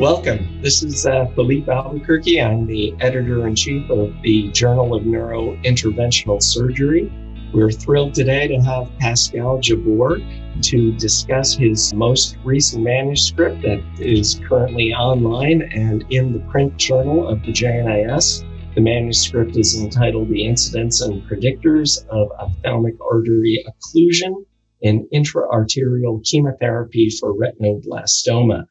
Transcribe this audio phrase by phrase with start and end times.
[0.00, 0.62] Welcome.
[0.62, 2.40] This is uh, Felipe Albuquerque.
[2.40, 7.12] I'm the editor in chief of the Journal of Neurointerventional Surgery.
[7.52, 10.20] We're thrilled today to have Pascal Jabbour
[10.62, 17.28] to discuss his most recent manuscript that is currently online and in the print journal
[17.28, 18.74] of the JNIS.
[18.74, 24.46] The manuscript is entitled The Incidence and Predictors of Ophthalmic Artery Occlusion
[24.80, 28.66] in Intraarterial Chemotherapy for Retinoblastoma.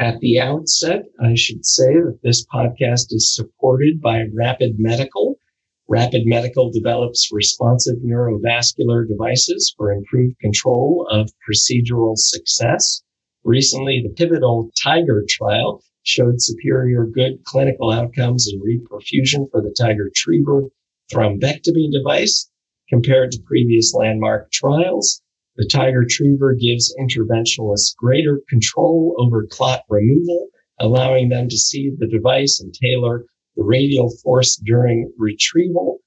[0.00, 5.36] At the outset, I should say that this podcast is supported by Rapid Medical.
[5.88, 13.02] Rapid Medical develops responsive neurovascular devices for improved control of procedural success.
[13.44, 20.70] Recently, the pivotal Tiger trial showed superior good clinical outcomes in reperfusion for the Tigertriever
[21.12, 22.50] thrombectomy device
[22.88, 25.20] compared to previous landmark trials.
[25.56, 30.48] The Tigertriever gives interventionalists greater control over clot removal,
[30.78, 33.26] allowing them to see the device and tailor
[33.56, 35.98] the radial force during retrieval.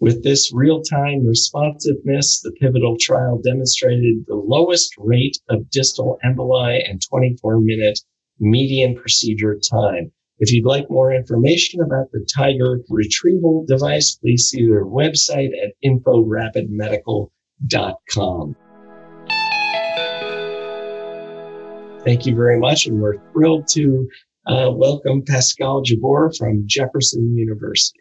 [0.00, 7.02] With this real-time responsiveness, the pivotal trial demonstrated the lowest rate of distal emboli and
[7.12, 8.00] 24-minute
[8.38, 10.10] median procedure time.
[10.38, 15.74] If you'd like more information about the Tiger retrieval device, please see their website at
[15.84, 18.56] inforapidmedical.com.
[22.04, 22.86] Thank you very much.
[22.86, 24.08] And we're thrilled to
[24.46, 28.00] uh, welcome Pascal Jabbour from Jefferson University.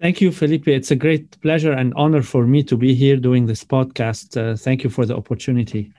[0.00, 0.66] Thank you, Felipe.
[0.66, 4.36] It's a great pleasure and honor for me to be here doing this podcast.
[4.36, 5.92] Uh, thank you for the opportunity.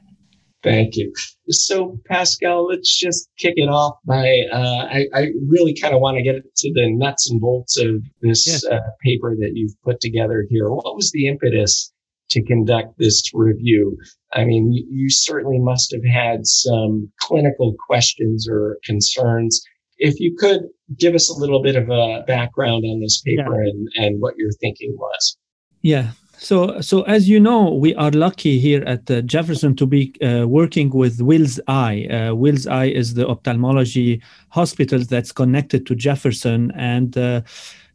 [0.62, 1.14] Thank you.
[1.50, 6.18] So, Pascal, let's just kick it off by uh, I, I, really kind of want
[6.18, 8.66] to get to the nuts and bolts of this yes.
[8.66, 10.70] uh, paper that you've put together here.
[10.70, 11.94] What was the impetus
[12.30, 13.98] to conduct this review.
[14.34, 19.62] I mean, you, you, certainly must have had some clinical questions or concerns.
[19.98, 20.62] If you could
[20.98, 23.70] give us a little bit of a background on this paper yeah.
[23.70, 25.38] and, and what your thinking was.
[25.82, 26.12] Yeah.
[26.40, 30.48] So, so as you know, we are lucky here at uh, Jefferson to be uh,
[30.48, 32.06] working with Wills Eye.
[32.06, 37.42] Uh, Wills Eye is the ophthalmology hospital that's connected to Jefferson, and uh,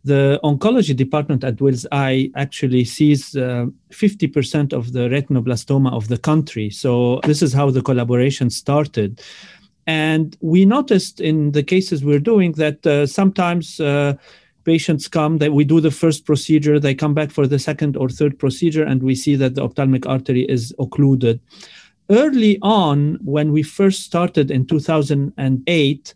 [0.05, 6.19] the oncology department at Wills Eye actually sees uh, 50% of the retinoblastoma of the
[6.19, 6.71] country.
[6.71, 9.23] So this is how the collaboration started.
[9.87, 14.15] And we noticed in the cases we're doing that uh, sometimes uh,
[14.65, 18.09] patients come that we do the first procedure, they come back for the second or
[18.09, 21.41] third procedure, and we see that the ophthalmic artery is occluded.
[22.11, 26.15] Early on, when we first started in 2008,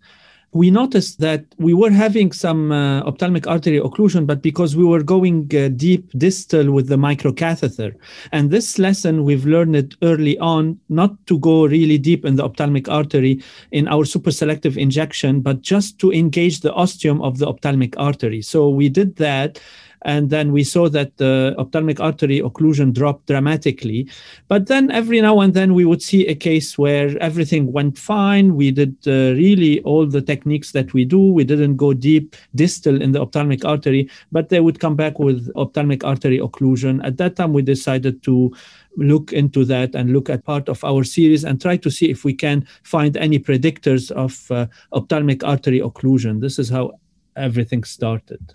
[0.56, 5.02] we noticed that we were having some uh, ophthalmic artery occlusion, but because we were
[5.02, 7.94] going uh, deep distal with the microcatheter.
[8.32, 12.44] And this lesson we've learned it early on, not to go really deep in the
[12.44, 17.46] ophthalmic artery in our super selective injection, but just to engage the ostium of the
[17.46, 18.40] ophthalmic artery.
[18.40, 19.60] So we did that
[20.02, 24.08] and then we saw that the ophthalmic artery occlusion dropped dramatically.
[24.48, 28.54] But then every now and then we would see a case where everything went fine.
[28.54, 31.32] We did uh, really all the techniques that we do.
[31.32, 35.50] We didn't go deep distal in the ophthalmic artery, but they would come back with
[35.56, 37.04] ophthalmic artery occlusion.
[37.04, 38.54] At that time, we decided to
[38.96, 42.24] look into that and look at part of our series and try to see if
[42.24, 46.40] we can find any predictors of uh, ophthalmic artery occlusion.
[46.40, 46.92] This is how
[47.36, 48.54] everything started.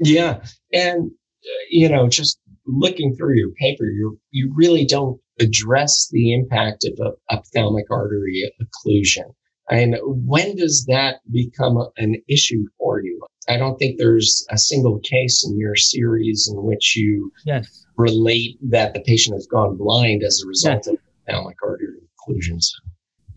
[0.00, 0.42] Yeah.
[0.72, 6.32] And, uh, you know, just looking through your paper, you you really don't address the
[6.32, 9.32] impact of a, ophthalmic artery occlusion.
[9.70, 13.20] And when does that become a, an issue for you?
[13.48, 17.86] I don't think there's a single case in your series in which you yes.
[17.96, 20.86] relate that the patient has gone blind as a result yes.
[20.88, 22.66] of ophthalmic artery occlusions.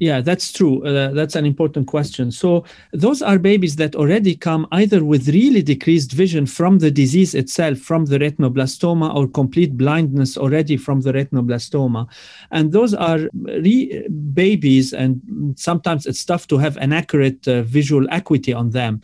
[0.04, 0.86] Yeah, that's true.
[0.86, 2.30] Uh, that's an important question.
[2.30, 7.34] So, those are babies that already come either with really decreased vision from the disease
[7.34, 12.06] itself, from the retinoblastoma, or complete blindness already from the retinoblastoma.
[12.52, 15.22] And those are re- babies, and
[15.56, 19.02] sometimes it's tough to have an accurate uh, visual acuity on them.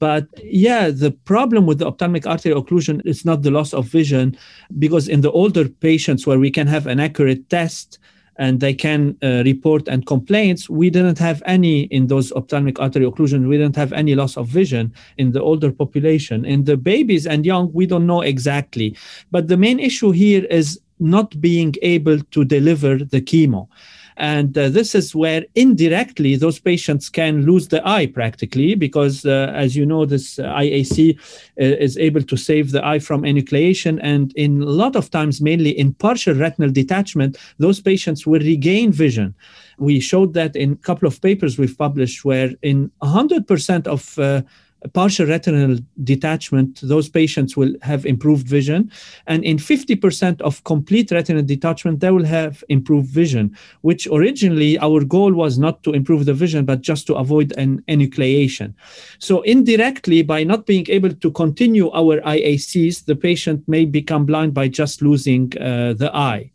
[0.00, 4.36] But yeah, the problem with the ophthalmic artery occlusion is not the loss of vision,
[4.78, 7.98] because in the older patients where we can have an accurate test,
[8.36, 10.68] and they can uh, report and complaints.
[10.68, 13.48] We didn't have any in those ophthalmic artery occlusion.
[13.48, 16.44] We didn't have any loss of vision in the older population.
[16.44, 18.96] In the babies and young, we don't know exactly.
[19.30, 23.68] But the main issue here is not being able to deliver the chemo.
[24.16, 29.52] And uh, this is where indirectly those patients can lose the eye practically because, uh,
[29.54, 31.20] as you know, this IAC uh,
[31.56, 33.98] is able to save the eye from enucleation.
[34.02, 38.92] And in a lot of times, mainly in partial retinal detachment, those patients will regain
[38.92, 39.34] vision.
[39.78, 44.42] We showed that in a couple of papers we've published where in 100% of uh,
[44.88, 48.90] partial retinal detachment, those patients will have improved vision.
[49.26, 55.04] And in 50% of complete retinal detachment, they will have improved vision, which originally our
[55.04, 58.74] goal was not to improve the vision, but just to avoid an enucleation.
[59.18, 64.54] So indirectly, by not being able to continue our IACs, the patient may become blind
[64.54, 66.50] by just losing uh, the eye.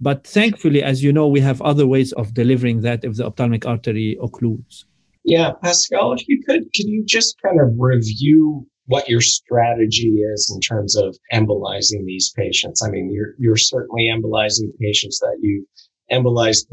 [0.00, 3.66] But thankfully, as you know, we have other ways of delivering that if the ophthalmic
[3.66, 4.84] artery occludes.
[5.26, 10.52] Yeah, Pascal, if you could, can you just kind of review what your strategy is
[10.54, 12.80] in terms of embolizing these patients?
[12.80, 15.66] I mean, you're you're certainly embolizing patients that you
[16.12, 16.66] embolized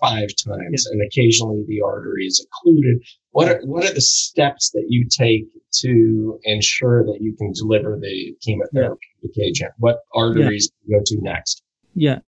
[0.00, 3.02] five times, and occasionally the artery is occluded.
[3.32, 5.46] What are what are the steps that you take
[5.80, 9.44] to ensure that you can deliver the chemotherapeutic yeah.
[9.44, 9.72] agent?
[9.78, 10.98] What arteries yeah.
[10.98, 11.64] go to next?
[11.96, 12.20] Yeah.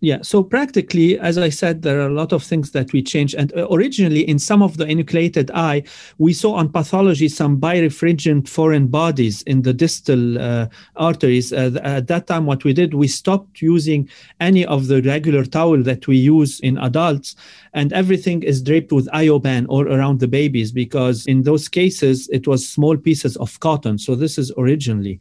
[0.00, 0.18] Yeah.
[0.20, 3.34] So practically, as I said, there are a lot of things that we change.
[3.34, 5.82] And uh, originally, in some of the enucleated eye,
[6.18, 11.54] we saw on pathology some birefringent foreign bodies in the distal uh, arteries.
[11.54, 14.08] Uh, at that time, what we did, we stopped using
[14.40, 17.34] any of the regular towel that we use in adults,
[17.72, 22.46] and everything is draped with ioban or around the babies because in those cases, it
[22.46, 23.96] was small pieces of cotton.
[23.96, 25.18] So this is originally.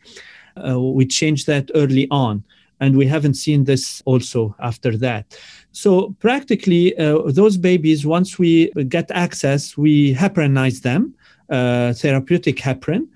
[0.58, 2.44] Uh, we changed that early on
[2.84, 5.24] and we haven't seen this also after that.
[5.72, 11.16] So practically, uh, those babies, once we get access, we heparinize them,
[11.50, 13.08] uh, therapeutic heparin,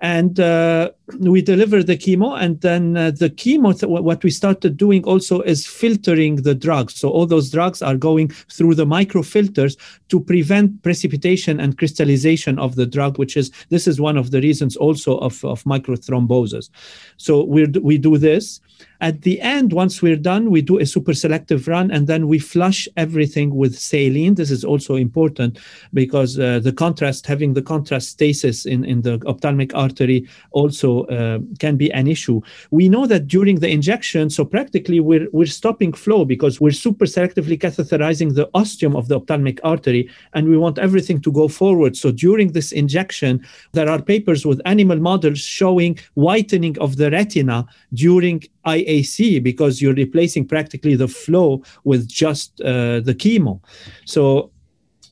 [0.00, 0.90] and uh,
[1.20, 5.40] we deliver the chemo and then uh, the chemo th- what we started doing also
[5.40, 9.76] is filtering the drugs so all those drugs are going through the microfilters
[10.08, 14.40] to prevent precipitation and crystallization of the drug which is this is one of the
[14.42, 16.68] reasons also of, of microthrombosis
[17.16, 18.60] so we we do this
[19.00, 22.38] at the end, once we're done, we do a super selective run and then we
[22.38, 24.34] flush everything with saline.
[24.34, 25.58] This is also important
[25.92, 31.38] because uh, the contrast, having the contrast stasis in, in the ophthalmic artery also uh,
[31.58, 32.40] can be an issue.
[32.70, 37.04] We know that during the injection, so practically we're, we're stopping flow because we're super
[37.04, 41.96] selectively catheterizing the ostium of the ophthalmic artery and we want everything to go forward.
[41.96, 47.66] So during this injection, there are papers with animal models showing whitening of the retina
[47.92, 53.60] during IAC because you're replacing practically the flow with just uh, the chemo.
[54.04, 54.50] So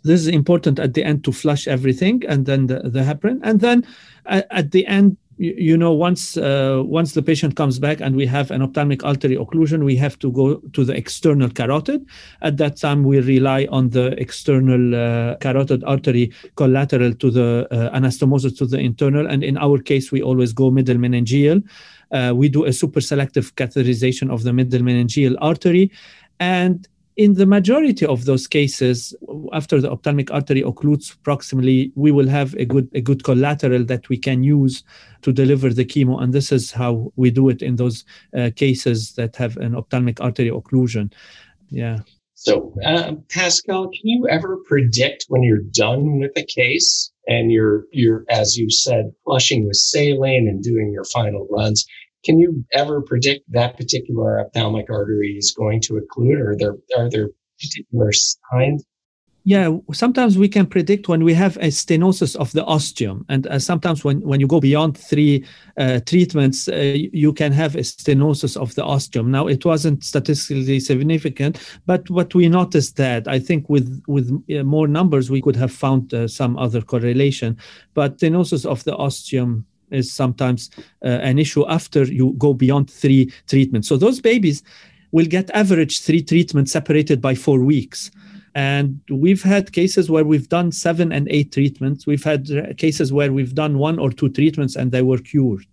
[0.05, 3.41] this is important at the end to flush everything and then the, the heparin.
[3.43, 3.87] And then
[4.27, 8.15] uh, at the end, you, you know, once uh, once the patient comes back and
[8.15, 12.07] we have an ophthalmic artery occlusion, we have to go to the external carotid.
[12.43, 17.99] At that time, we rely on the external uh, carotid artery collateral to the uh,
[17.99, 19.27] anastomosis to the internal.
[19.27, 21.65] And in our case, we always go middle meningeal
[22.15, 25.91] uh, we do a super selective catheterization of the middle meningeal artery.
[26.41, 29.15] And in the majority of those cases,
[29.53, 34.09] after the ophthalmic artery occludes proximally, we will have a good a good collateral that
[34.09, 34.83] we can use
[35.23, 38.05] to deliver the chemo, and this is how we do it in those
[38.37, 41.13] uh, cases that have an ophthalmic artery occlusion.
[41.71, 42.01] Yeah.
[42.35, 47.85] So, uh, Pascal, can you ever predict when you're done with a case and you're
[47.93, 51.87] you're as you said flushing with saline and doing your final runs?
[52.25, 56.77] Can you ever predict that particular ophthalmic artery is going to occlude, or are there
[56.97, 57.29] are there
[57.61, 58.85] particular signs?
[59.47, 63.59] Yeah, sometimes we can predict when we have a stenosis of the ostium, and uh,
[63.59, 65.45] sometimes when, when you go beyond three
[65.77, 69.31] uh, treatments, uh, you can have a stenosis of the ostium.
[69.31, 74.63] Now, it wasn't statistically significant, but what we noticed that I think with with uh,
[74.65, 77.59] more numbers we could have found uh, some other correlation,
[77.93, 80.71] but stenosis of the ostium is sometimes
[81.05, 83.89] uh, an issue after you go beyond three treatments.
[83.89, 84.63] So those babies
[85.13, 88.11] will get average three treatments separated by four weeks.
[88.55, 92.07] And we've had cases where we've done seven and eight treatments.
[92.07, 95.67] We've had cases where we've done one or two treatments and they were cured.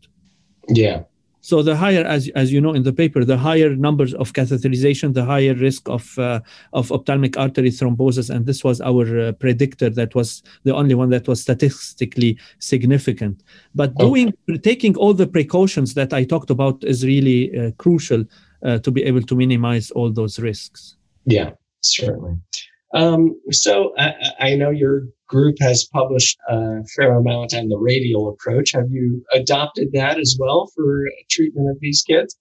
[0.67, 1.03] Yeah.
[1.41, 5.13] So the higher, as as you know in the paper, the higher numbers of catheterization,
[5.13, 6.39] the higher risk of uh,
[6.73, 9.89] of ophthalmic artery thrombosis, and this was our uh, predictor.
[9.89, 13.43] That was the only one that was statistically significant.
[13.73, 14.59] But doing okay.
[14.59, 18.23] taking all the precautions that I talked about is really uh, crucial
[18.63, 20.95] uh, to be able to minimize all those risks.
[21.25, 22.37] Yeah, certainly.
[22.93, 28.27] Um, so I, I, know your group has published a fair amount on the radial
[28.27, 28.73] approach.
[28.73, 32.37] Have you adopted that as well for treatment of these kids?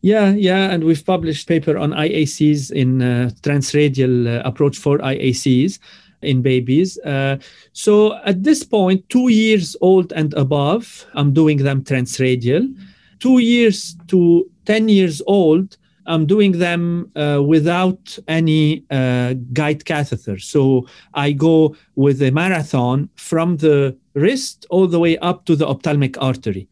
[0.00, 5.78] Yeah, yeah, and we've published paper on IACs in uh, transradial uh, approach for IACs
[6.22, 6.98] in babies.
[7.00, 7.36] Uh,
[7.72, 12.74] so at this point, two years old and above, I'm doing them transradial.
[13.20, 20.38] Two years to 10 years old, I'm doing them uh, without any uh, guide catheter.
[20.38, 25.66] So I go with a marathon from the wrist all the way up to the
[25.66, 26.68] ophthalmic artery.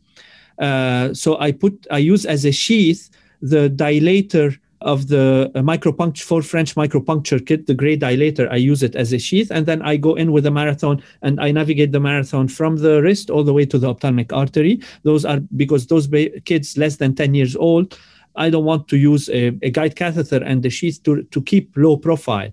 [0.58, 3.10] Uh, so I put I use as a sheath
[3.40, 8.50] the dilator of the uh, micropuncture four French micropuncture kit, the gray dilator.
[8.50, 11.40] I use it as a sheath, and then I go in with a marathon and
[11.40, 14.80] I navigate the marathon from the wrist all the way to the ophthalmic artery.
[15.02, 16.08] Those are because those
[16.44, 17.98] kids less than 10 years old.
[18.36, 21.72] I don't want to use a, a guide catheter and the sheath to, to keep
[21.76, 22.50] low profile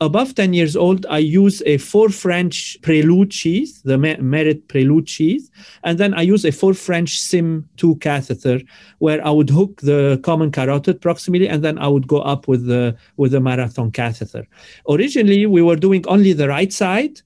[0.00, 5.50] above 10 years old, I use a four French prelude sheath, the Merit prelude sheath,
[5.84, 8.60] and then I use a four French SIM 2 catheter
[8.98, 12.66] where I would hook the common carotid proximally and then I would go up with
[12.66, 14.46] the with the marathon catheter.
[14.88, 17.20] Originally, we were doing only the right side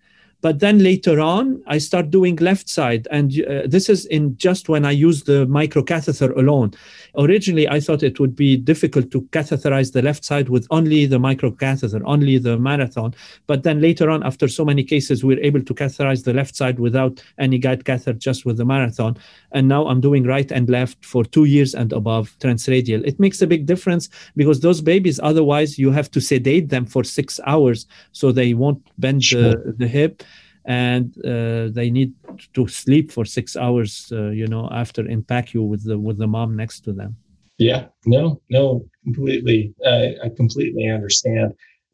[0.45, 3.09] but then later on, I start doing left side.
[3.11, 6.75] And uh, this is in just when I use the microcatheter alone.
[7.17, 11.17] Originally, I thought it would be difficult to catheterize the left side with only the
[11.17, 13.15] microcatheter, only the marathon.
[13.47, 16.79] But then later on, after so many cases, we're able to catheterize the left side
[16.79, 19.17] without any guide catheter, just with the marathon.
[19.53, 23.03] And now I'm doing right and left for two years and above transradial.
[23.07, 27.03] It makes a big difference because those babies, otherwise, you have to sedate them for
[27.03, 29.55] six hours so they won't bend sure.
[29.55, 30.23] the, the hip
[30.67, 32.15] and uh, they need
[32.55, 36.27] to sleep for six hours uh, you know after in PACU with the with the
[36.27, 37.17] mom next to them.
[37.59, 37.87] Yeah.
[38.07, 39.75] No no completely.
[39.87, 41.53] I completely understand.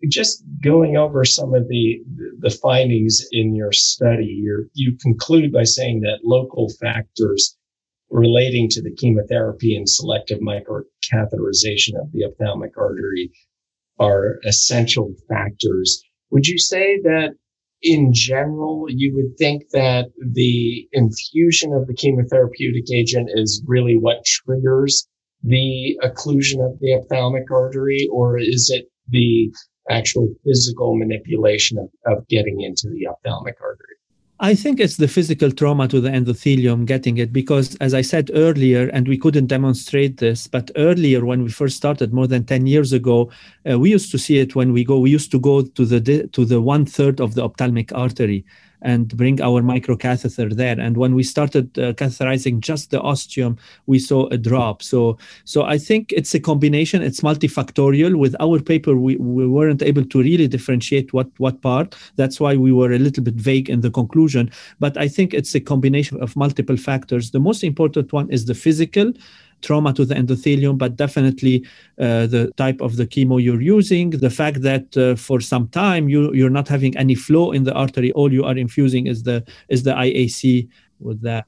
[0.09, 2.01] Just going over some of the
[2.39, 7.57] the findings in your study you you conclude by saying that local factors
[8.11, 13.31] relating to the chemotherapy and selective microcatheterization of the ophthalmic artery
[13.99, 16.03] are essential factors.
[16.31, 17.35] Would you say that
[17.83, 24.25] in general, you would think that the infusion of the chemotherapeutic agent is really what
[24.25, 25.09] triggers
[25.43, 29.51] the occlusion of the ophthalmic artery, or is it the
[29.89, 33.97] actual physical manipulation of, of getting into the ophthalmic artery?
[34.43, 38.31] I think it's the physical trauma to the endothelium getting it because, as I said
[38.33, 42.67] earlier, and we couldn't demonstrate this, but earlier when we first started more than 10
[42.67, 43.31] years ago,
[43.71, 46.27] uh, we used to see it when we go, we used to go to the,
[46.29, 48.47] to the one third of the ophthalmic artery
[48.83, 50.79] and bring our microcatheter there.
[50.79, 54.83] And when we started uh, catheterizing just the ostium, we saw a drop.
[54.83, 57.03] So, so I think it's a combination.
[57.03, 58.17] It's multifactorial.
[58.17, 61.97] With our paper, we, we weren't able to really differentiate what what part.
[62.17, 64.51] That's why we were a little bit vague in the conclusion.
[64.79, 67.31] But I think it's a combination of multiple factors.
[67.31, 69.13] The most important one is the physical
[69.63, 71.65] trauma to the endothelium, but definitely
[71.99, 76.09] uh, the type of the chemo you're using, the fact that uh, for some time
[76.09, 79.45] you you're not having any flow in the artery, all you are infusing is the
[79.69, 80.69] is the IAC
[81.01, 81.47] with that.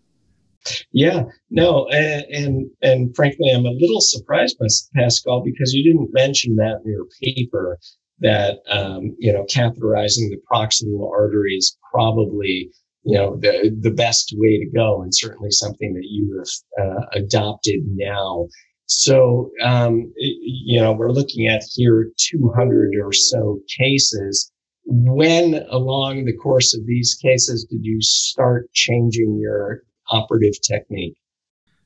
[0.93, 4.61] Yeah, no, and, and, frankly, I'm a little surprised,
[4.95, 7.81] Pascal, because you didn't mention that in your paper
[8.21, 12.71] that um, you know catheterizing the proximal artery is probably
[13.05, 17.07] you know the the best way to go and certainly something that you have uh,
[17.15, 18.47] adopted now.
[18.87, 24.51] So um, you know we're looking at here 200 or so cases.
[24.85, 31.17] When along the course of these cases did you start changing your operative technique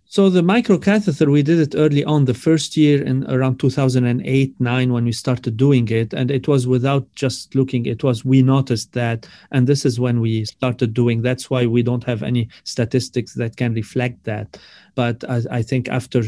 [0.08, 4.92] so the microcatheter, we did it early on, the first year in around 2008, nine,
[4.92, 7.86] when we started doing it, and it was without just looking.
[7.86, 11.22] It was we noticed that, and this is when we started doing.
[11.22, 14.58] That's why we don't have any statistics that can reflect that.
[14.94, 16.22] But I, I think after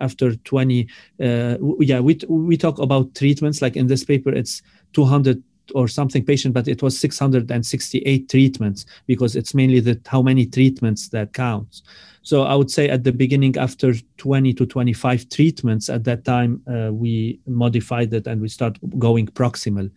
[0.00, 0.88] after 20,
[1.22, 3.62] uh, yeah, we we talk about treatments.
[3.62, 4.60] Like in this paper, it's
[4.92, 5.42] 200
[5.74, 11.08] or something patient, but it was 668 treatments because it's mainly that how many treatments
[11.08, 11.82] that counts.
[12.22, 16.62] So I would say at the beginning, after 20 to 25 treatments, at that time
[16.66, 19.90] uh, we modified it and we start going proximal.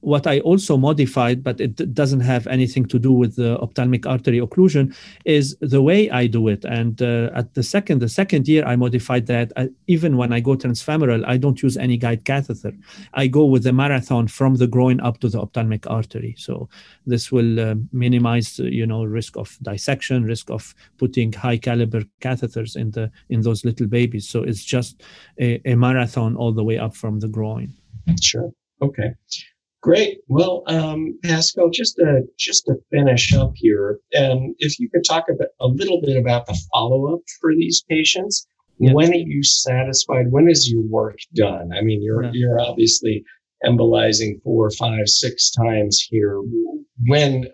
[0.00, 4.40] What I also modified, but it doesn't have anything to do with the ophthalmic artery
[4.40, 6.64] occlusion, is the way I do it.
[6.64, 9.52] And uh, at the second, the second year, I modified that.
[9.56, 12.72] I, even when I go transfemoral, I don't use any guide catheter.
[13.14, 16.34] I go with the marathon from the groin up to the ophthalmic artery.
[16.38, 16.68] So
[17.06, 22.02] this will uh, minimize, uh, you know, risk of dissection, risk of putting high caliber
[22.20, 24.28] catheters in the in those little babies.
[24.28, 25.02] So it's just
[25.40, 27.74] a, a marathon all the way up from the groin.
[28.20, 28.52] Sure.
[28.80, 29.14] Okay.
[29.88, 30.18] Great.
[30.28, 35.24] Well, um, Pascal, just to just to finish up here, um, if you could talk
[35.30, 38.46] about a little bit about the follow up for these patients.
[38.78, 38.92] Yeah.
[38.92, 40.30] When are you satisfied?
[40.30, 41.70] When is your work done?
[41.72, 42.30] I mean, you're yeah.
[42.34, 43.24] you're obviously
[43.64, 46.38] embolizing four, five, six times here.
[47.06, 47.46] When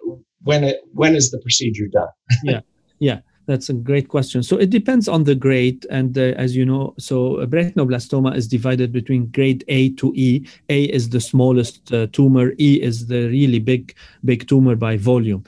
[0.43, 2.09] when it when is the procedure done?
[2.43, 2.61] yeah,
[2.99, 3.21] yeah.
[3.47, 4.43] That's a great question.
[4.43, 8.91] So it depends on the grade, and uh, as you know, so retinoblastoma is divided
[8.93, 10.47] between grade A to E.
[10.71, 12.53] A is the smallest uh, tumor.
[12.59, 15.45] E is the really big, big tumor by volume.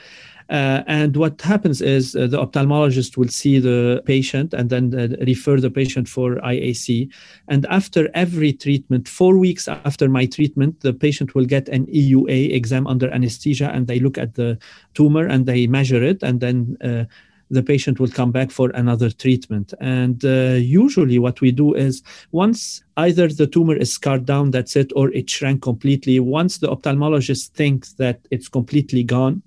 [0.49, 5.09] Uh, and what happens is uh, the ophthalmologist will see the patient and then uh,
[5.26, 7.11] refer the patient for IAC.
[7.49, 12.55] And after every treatment, four weeks after my treatment, the patient will get an EUA
[12.55, 14.57] exam under anesthesia and they look at the
[14.95, 17.05] tumor and they measure it and then uh,
[17.50, 19.73] the patient will come back for another treatment.
[19.81, 24.76] And uh, usually, what we do is once either the tumor is scarred down, that's
[24.76, 26.19] it, or it shrank completely.
[26.21, 29.43] Once the ophthalmologist thinks that it's completely gone,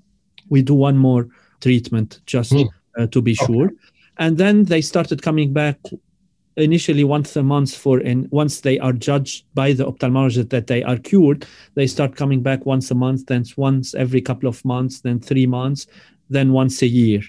[0.50, 1.28] we do one more
[1.62, 2.70] treatment just mm.
[2.98, 3.66] uh, to be sure.
[3.66, 3.76] Okay.
[4.18, 5.78] And then they started coming back
[6.58, 10.84] initially once a month for and once they are judged by the ophthalmologist that they
[10.84, 15.00] are cured they start coming back once a month then once every couple of months
[15.02, 15.88] then three months
[16.30, 17.22] then once a year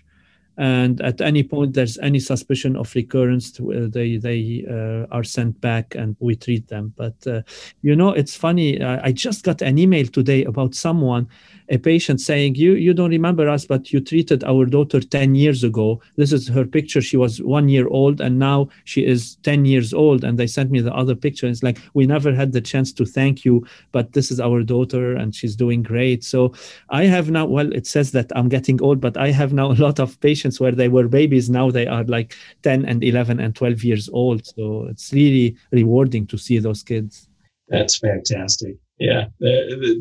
[0.60, 3.58] and at any point there's any suspicion of recurrence
[3.96, 7.40] they they uh, are sent back and we treat them but uh,
[7.80, 11.26] you know it's funny i just got an email today about someone
[11.70, 15.62] a patient saying, you, you don't remember us, but you treated our daughter 10 years
[15.62, 16.02] ago.
[16.16, 17.00] This is her picture.
[17.00, 20.24] She was one year old and now she is 10 years old.
[20.24, 21.46] And they sent me the other picture.
[21.46, 25.14] It's like, we never had the chance to thank you, but this is our daughter
[25.14, 26.24] and she's doing great.
[26.24, 26.52] So
[26.88, 29.78] I have now, well, it says that I'm getting old, but I have now a
[29.80, 31.50] lot of patients where they were babies.
[31.50, 34.46] Now they are like 10 and 11 and 12 years old.
[34.46, 37.28] So it's really rewarding to see those kids.
[37.68, 39.24] That's fantastic yeah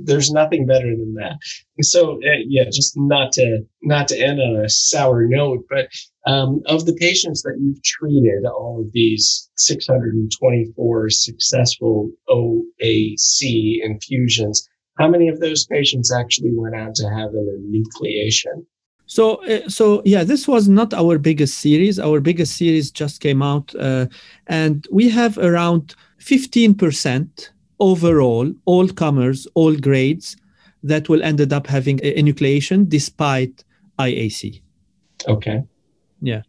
[0.03, 1.37] there's nothing better than that
[1.81, 5.87] so uh, yeah just not to not to end on a sour note but
[6.27, 15.07] um, of the patients that you've treated all of these 624 successful oac infusions how
[15.07, 18.65] many of those patients actually went on to have an enucleation
[19.09, 21.97] so, uh, so yeah, this was not our biggest series.
[21.97, 24.05] Our biggest series just came out, uh,
[24.45, 27.49] and we have around 15%
[27.79, 30.38] overall, all comers, all grades,
[30.84, 33.63] that will ended up having enucleation despite
[33.97, 34.62] IAC.
[35.27, 35.63] Okay.
[36.21, 36.43] Yeah.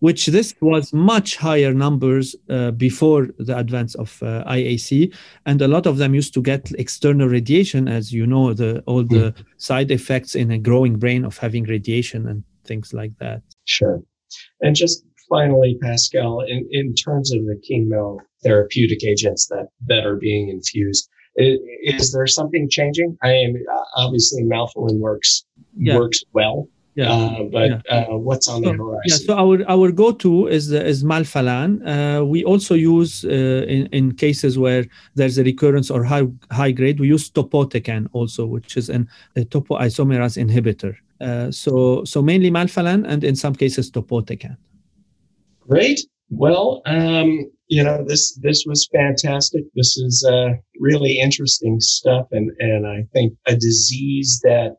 [0.00, 5.14] Which this was much higher numbers uh, before the advance of uh, IAC,
[5.46, 9.04] and a lot of them used to get external radiation, as you know, the all
[9.04, 9.44] the mm.
[9.56, 13.42] side effects in a growing brain of having radiation and things like that.
[13.64, 14.02] Sure.
[14.60, 20.48] And just finally, Pascal, in, in terms of the chemotherapeutic agents that, that are being
[20.48, 23.16] infused, is, is there something changing?
[23.22, 23.54] I am
[23.96, 25.44] obviously, Melphalan works
[25.76, 25.96] yeah.
[25.96, 26.68] works well.
[26.96, 27.12] Yeah.
[27.12, 28.06] Uh, but yeah.
[28.08, 29.02] Uh, what's on so, the horizon?
[29.04, 31.70] Yeah, so our, our go-to is is Melphalan.
[31.84, 33.28] Uh, we also use uh,
[33.68, 38.46] in, in cases where there's a recurrence or high high grade, we use topotecan also,
[38.46, 40.96] which is an, a topoisomerase inhibitor.
[41.20, 44.56] Uh, so so mainly Melphalan and in some cases topotecan.
[45.68, 46.00] Great.
[46.30, 49.64] Well, um, you know this this was fantastic.
[49.74, 54.76] This is uh, really interesting stuff, and and I think a disease that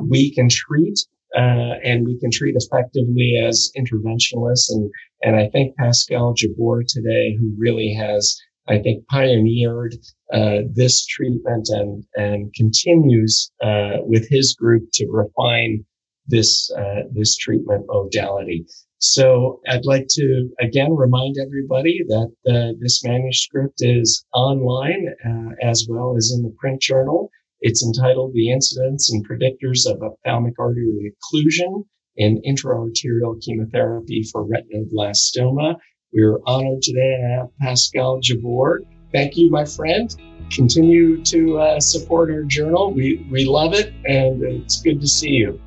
[0.00, 0.98] we can treat
[1.36, 4.70] uh, and we can treat effectively as interventionalists.
[4.70, 4.90] And
[5.22, 8.36] and I think Pascal Jabbour today, who really has
[8.68, 9.94] I think pioneered
[10.32, 15.84] uh, this treatment and and continues uh, with his group to refine
[16.26, 18.66] this uh, this treatment modality.
[18.98, 25.86] So I'd like to again remind everybody that uh, this manuscript is online uh, as
[25.88, 27.30] well as in the print journal.
[27.60, 31.84] It's entitled The Incidence and Predictors of Ophthalmic Artery Occlusion
[32.16, 35.76] in Intraarterial Chemotherapy for Retinoblastoma.
[36.12, 38.82] We're honored today to have Pascal Jabbour.
[39.12, 40.14] Thank you, my friend.
[40.52, 42.92] Continue to uh, support our journal.
[42.92, 45.60] We, we love it, and it's good to see you.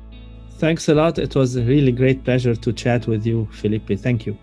[0.56, 1.18] Thanks a lot.
[1.18, 3.98] It was a really great pleasure to chat with you, Felipe.
[3.98, 4.38] Thank you.